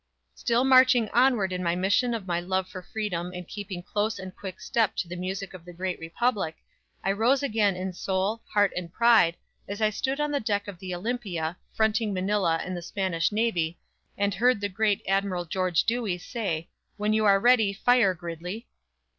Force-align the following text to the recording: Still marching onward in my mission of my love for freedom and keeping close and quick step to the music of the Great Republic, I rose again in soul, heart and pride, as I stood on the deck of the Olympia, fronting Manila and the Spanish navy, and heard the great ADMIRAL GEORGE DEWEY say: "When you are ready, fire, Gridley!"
Still 0.33 0.63
marching 0.63 1.09
onward 1.09 1.53
in 1.53 1.61
my 1.61 1.75
mission 1.75 2.15
of 2.15 2.25
my 2.25 2.39
love 2.39 2.67
for 2.67 2.81
freedom 2.81 3.31
and 3.35 3.47
keeping 3.47 3.83
close 3.83 4.17
and 4.17 4.35
quick 4.35 4.59
step 4.59 4.95
to 4.95 5.07
the 5.07 5.15
music 5.15 5.53
of 5.53 5.63
the 5.63 5.73
Great 5.73 5.99
Republic, 5.99 6.55
I 7.03 7.11
rose 7.11 7.43
again 7.43 7.75
in 7.75 7.93
soul, 7.93 8.41
heart 8.51 8.71
and 8.75 8.91
pride, 8.91 9.37
as 9.67 9.79
I 9.79 9.91
stood 9.91 10.19
on 10.19 10.31
the 10.31 10.39
deck 10.39 10.67
of 10.67 10.79
the 10.79 10.95
Olympia, 10.95 11.55
fronting 11.71 12.15
Manila 12.15 12.59
and 12.65 12.75
the 12.75 12.81
Spanish 12.81 13.31
navy, 13.31 13.77
and 14.17 14.33
heard 14.33 14.59
the 14.59 14.69
great 14.69 15.03
ADMIRAL 15.07 15.45
GEORGE 15.45 15.83
DEWEY 15.83 16.17
say: 16.17 16.67
"When 16.97 17.13
you 17.13 17.25
are 17.25 17.39
ready, 17.39 17.71
fire, 17.71 18.15
Gridley!" 18.15 18.67